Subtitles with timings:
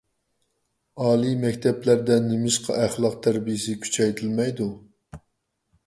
[1.07, 4.73] ئالىي مەكتەپلەردە نېمىشقا ئەخلاق تەربىيەسى كۈچەيتىلمەيدۇ؟